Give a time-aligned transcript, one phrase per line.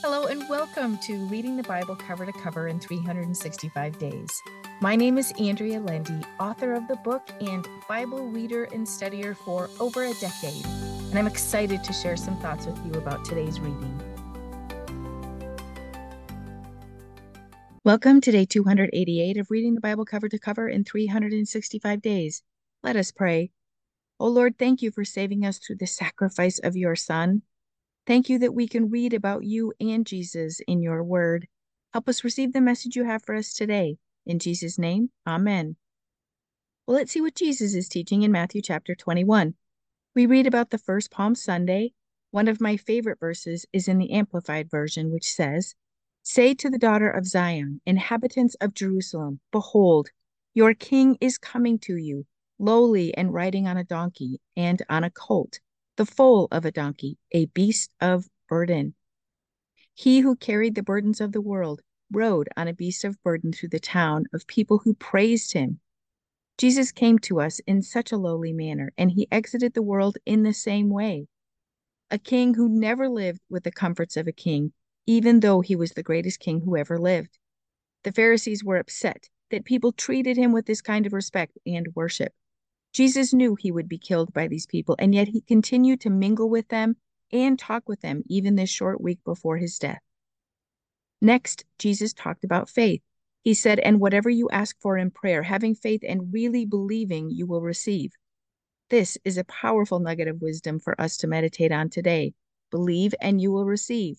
[0.00, 4.42] Hello, and welcome to Reading the Bible Cover to Cover in 365 Days.
[4.80, 9.68] My name is Andrea Lendy, author of the book and Bible reader and studier for
[9.80, 14.00] over a decade, and I'm excited to share some thoughts with you about today's reading.
[17.82, 22.44] Welcome to day 288 of Reading the Bible Cover to Cover in 365 Days.
[22.84, 23.50] Let us pray.
[24.20, 27.42] O oh Lord, thank you for saving us through the sacrifice of your Son.
[28.08, 31.46] Thank you that we can read about you and Jesus in your word.
[31.92, 33.98] Help us receive the message you have for us today.
[34.24, 35.76] In Jesus' name, amen.
[36.86, 39.52] Well, let's see what Jesus is teaching in Matthew chapter 21.
[40.14, 41.92] We read about the first Palm Sunday.
[42.30, 45.74] One of my favorite verses is in the Amplified Version, which says,
[46.22, 50.08] Say to the daughter of Zion, inhabitants of Jerusalem, Behold,
[50.54, 52.24] your king is coming to you,
[52.58, 55.60] lowly and riding on a donkey and on a colt
[55.98, 58.94] the foal of a donkey, a beast of burden.
[59.94, 61.82] He who carried the burdens of the world
[62.12, 65.80] rode on a beast of burden through the town of people who praised him.
[66.56, 70.44] Jesus came to us in such a lowly manner, and he exited the world in
[70.44, 71.26] the same way.
[72.12, 74.72] A king who never lived with the comforts of a king,
[75.04, 77.38] even though he was the greatest king who ever lived.
[78.04, 82.32] The Pharisees were upset that people treated him with this kind of respect and worship.
[82.92, 86.48] Jesus knew he would be killed by these people, and yet he continued to mingle
[86.48, 86.96] with them
[87.32, 90.00] and talk with them even this short week before his death.
[91.20, 93.02] Next, Jesus talked about faith.
[93.42, 97.46] He said, And whatever you ask for in prayer, having faith and really believing, you
[97.46, 98.12] will receive.
[98.90, 102.34] This is a powerful nugget of wisdom for us to meditate on today.
[102.70, 104.18] Believe and you will receive.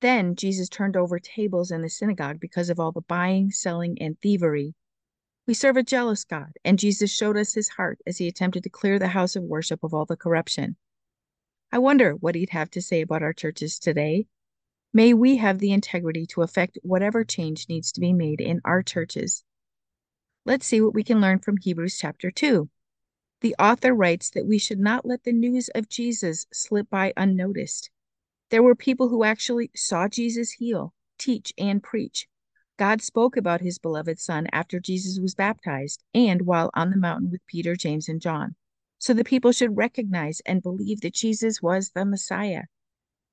[0.00, 4.20] Then Jesus turned over tables in the synagogue because of all the buying, selling, and
[4.20, 4.74] thievery.
[5.46, 8.68] We serve a jealous God, and Jesus showed us his heart as he attempted to
[8.68, 10.76] clear the house of worship of all the corruption.
[11.70, 14.26] I wonder what he'd have to say about our churches today.
[14.92, 18.82] May we have the integrity to effect whatever change needs to be made in our
[18.82, 19.44] churches.
[20.44, 22.68] Let's see what we can learn from Hebrews chapter 2.
[23.40, 27.90] The author writes that we should not let the news of Jesus slip by unnoticed.
[28.50, 32.26] There were people who actually saw Jesus heal, teach, and preach,
[32.78, 37.30] God spoke about his beloved Son after Jesus was baptized and while on the mountain
[37.30, 38.54] with Peter, James, and John.
[38.98, 42.64] So the people should recognize and believe that Jesus was the Messiah.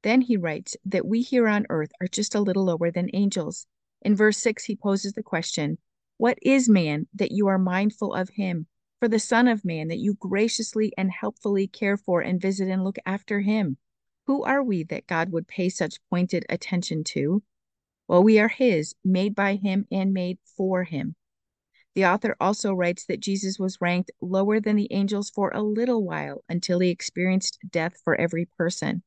[0.02, 3.68] Then he writes that we here on earth are just a little lower than angels.
[4.02, 5.78] In verse 6, he poses the question
[6.18, 8.68] What is man that you are mindful of him?
[9.00, 12.84] For the Son of Man that you graciously and helpfully care for and visit and
[12.84, 13.78] look after him?
[14.26, 17.44] Who are we that God would pay such pointed attention to?
[18.08, 21.16] Well, we are His, made by Him and made for Him.
[21.96, 26.04] The author also writes that Jesus was ranked lower than the angels for a little
[26.04, 29.04] while until he experienced death for every person.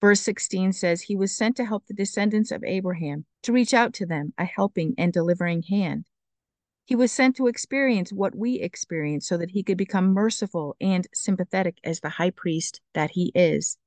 [0.00, 3.94] Verse 16 says, He was sent to help the descendants of Abraham, to reach out
[3.94, 6.04] to them, a helping and delivering hand.
[6.84, 11.06] He was sent to experience what we experience so that he could become merciful and
[11.14, 13.78] sympathetic as the high priest that he is.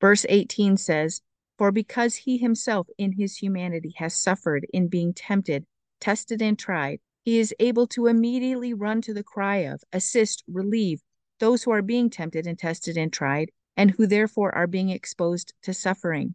[0.00, 1.22] Verse 18 says,
[1.58, 5.66] for because he himself in his humanity has suffered in being tempted,
[6.00, 11.02] tested, and tried, he is able to immediately run to the cry of, assist, relieve
[11.40, 15.52] those who are being tempted and tested and tried, and who therefore are being exposed
[15.62, 16.34] to suffering.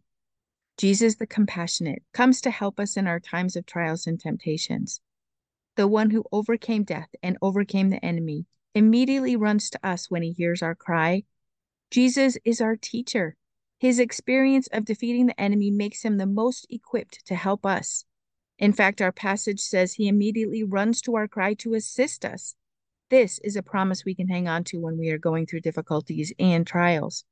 [0.76, 5.00] Jesus the compassionate comes to help us in our times of trials and temptations.
[5.76, 10.32] The one who overcame death and overcame the enemy immediately runs to us when he
[10.32, 11.24] hears our cry.
[11.90, 13.36] Jesus is our teacher.
[13.80, 18.04] His experience of defeating the enemy makes him the most equipped to help us.
[18.58, 22.54] In fact, our passage says he immediately runs to our cry to assist us.
[23.08, 26.30] This is a promise we can hang on to when we are going through difficulties
[26.38, 27.24] and trials.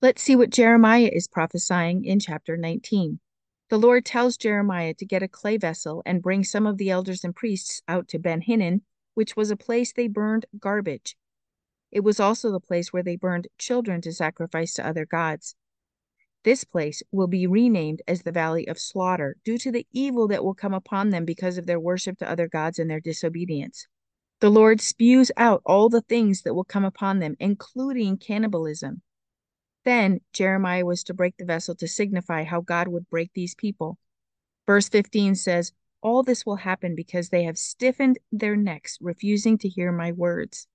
[0.00, 3.20] Let's see what Jeremiah is prophesying in chapter 19.
[3.68, 7.24] The Lord tells Jeremiah to get a clay vessel and bring some of the elders
[7.24, 8.80] and priests out to Ben Hinnom,
[9.12, 11.14] which was a place they burned garbage.
[11.92, 15.54] It was also the place where they burned children to sacrifice to other gods.
[16.44, 20.44] This place will be renamed as the Valley of Slaughter due to the evil that
[20.44, 23.86] will come upon them because of their worship to other gods and their disobedience.
[24.40, 29.00] The Lord spews out all the things that will come upon them, including cannibalism.
[29.84, 33.98] Then Jeremiah was to break the vessel to signify how God would break these people.
[34.66, 39.68] Verse 15 says, All this will happen because they have stiffened their necks, refusing to
[39.68, 40.66] hear my words.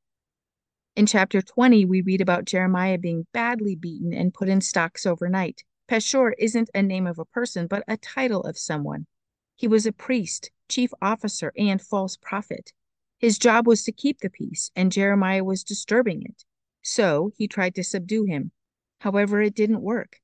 [1.00, 5.64] In chapter 20, we read about Jeremiah being badly beaten and put in stocks overnight.
[5.88, 9.08] Pashur isn't a name of a person, but a title of someone.
[9.56, 12.74] He was a priest, chief officer, and false prophet.
[13.18, 16.44] His job was to keep the peace, and Jeremiah was disturbing it.
[16.82, 18.52] So he tried to subdue him.
[19.00, 20.20] However, it didn't work.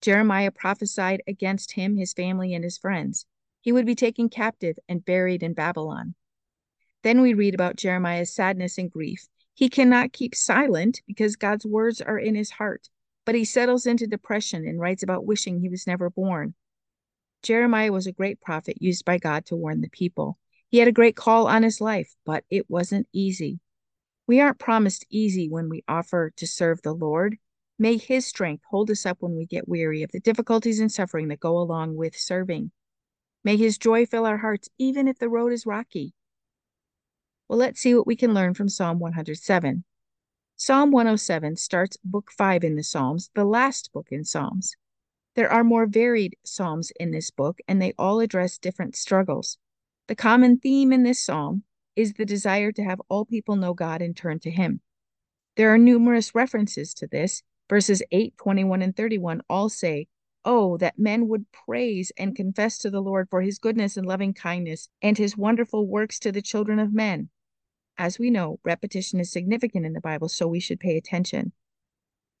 [0.00, 3.26] Jeremiah prophesied against him, his family, and his friends.
[3.60, 6.14] He would be taken captive and buried in Babylon.
[7.02, 9.28] Then we read about Jeremiah's sadness and grief.
[9.60, 12.88] He cannot keep silent because God's words are in his heart,
[13.26, 16.54] but he settles into depression and writes about wishing he was never born.
[17.42, 20.38] Jeremiah was a great prophet used by God to warn the people.
[20.70, 23.60] He had a great call on his life, but it wasn't easy.
[24.26, 27.36] We aren't promised easy when we offer to serve the Lord.
[27.78, 31.28] May his strength hold us up when we get weary of the difficulties and suffering
[31.28, 32.70] that go along with serving.
[33.44, 36.14] May his joy fill our hearts, even if the road is rocky.
[37.50, 39.82] Well, let's see what we can learn from Psalm 107.
[40.54, 44.76] Psalm 107 starts Book 5 in the Psalms, the last book in Psalms.
[45.34, 49.58] There are more varied Psalms in this book, and they all address different struggles.
[50.06, 51.64] The common theme in this psalm
[51.96, 54.80] is the desire to have all people know God and turn to Him.
[55.56, 57.42] There are numerous references to this.
[57.68, 60.06] Verses 8, 21, and 31 all say,
[60.44, 64.34] Oh, that men would praise and confess to the Lord for his goodness and loving
[64.34, 67.28] kindness and his wonderful works to the children of men.
[67.98, 71.52] As we know, repetition is significant in the Bible, so we should pay attention.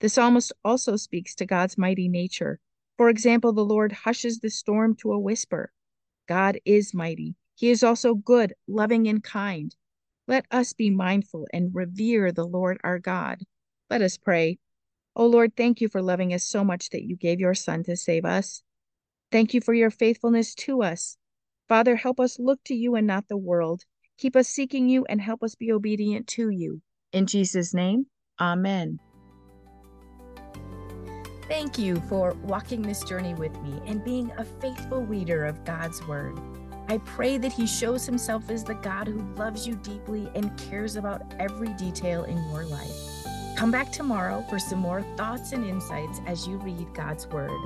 [0.00, 2.58] The psalmist also speaks to God's mighty nature.
[2.96, 5.72] For example, the Lord hushes the storm to a whisper.
[6.26, 7.34] God is mighty.
[7.54, 9.74] He is also good, loving, and kind.
[10.26, 13.42] Let us be mindful and revere the Lord our God.
[13.90, 14.58] Let us pray.
[15.16, 17.96] O Lord, thank you for loving us so much that you gave your Son to
[17.96, 18.62] save us.
[19.32, 21.18] Thank you for your faithfulness to us.
[21.68, 23.84] Father, help us look to you and not the world.
[24.20, 26.82] Keep us seeking you and help us be obedient to you.
[27.14, 28.04] In Jesus' name,
[28.38, 29.00] amen.
[31.48, 36.06] Thank you for walking this journey with me and being a faithful reader of God's
[36.06, 36.38] Word.
[36.88, 40.96] I pray that He shows Himself as the God who loves you deeply and cares
[40.96, 43.24] about every detail in your life.
[43.56, 47.58] Come back tomorrow for some more thoughts and insights as you read God's Word.